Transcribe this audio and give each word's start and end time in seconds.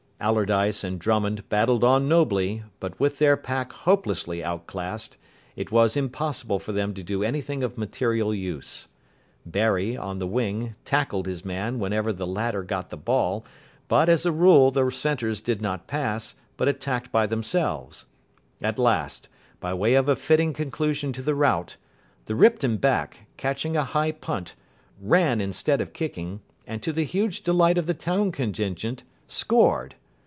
Allardyce 0.23 0.83
and 0.83 0.99
Drummond 0.99 1.49
battled 1.49 1.83
on 1.83 2.07
nobly, 2.07 2.61
but 2.79 2.99
with 2.99 3.17
their 3.17 3.35
pack 3.35 3.73
hopelessly 3.73 4.43
outclassed 4.43 5.17
it 5.55 5.71
was 5.71 5.97
impossible 5.97 6.59
for 6.59 6.71
them 6.73 6.93
to 6.93 7.01
do 7.01 7.23
anything 7.23 7.63
of 7.63 7.75
material 7.75 8.31
use. 8.31 8.87
Barry, 9.47 9.97
on 9.97 10.19
the 10.19 10.27
wing, 10.27 10.75
tackled 10.85 11.25
his 11.25 11.43
man 11.43 11.79
whenever 11.79 12.13
the 12.13 12.27
latter 12.27 12.61
got 12.61 12.91
the 12.91 12.97
ball, 12.97 13.43
but, 13.87 14.09
as 14.09 14.23
a 14.23 14.31
rule, 14.31 14.69
the 14.69 14.91
centres 14.91 15.41
did 15.41 15.59
not 15.59 15.87
pass, 15.87 16.35
but 16.55 16.67
attacked 16.67 17.11
by 17.11 17.25
themselves. 17.25 18.05
At 18.61 18.77
last, 18.77 19.27
by 19.59 19.73
way 19.73 19.95
of 19.95 20.07
a 20.07 20.15
fitting 20.15 20.53
conclusion 20.53 21.11
to 21.13 21.23
the 21.23 21.33
rout, 21.33 21.77
the 22.25 22.35
Ripton 22.35 22.77
back, 22.77 23.21
catching 23.37 23.75
a 23.75 23.85
high 23.85 24.11
punt, 24.11 24.53
ran 25.01 25.41
instead 25.41 25.81
of 25.81 25.93
kicking, 25.93 26.41
and, 26.67 26.83
to 26.83 26.93
the 26.93 27.05
huge 27.05 27.41
delight 27.41 27.79
of 27.79 27.87
the 27.87 27.95
town 27.95 28.31
contingent, 28.31 29.01
scored. 29.27 29.95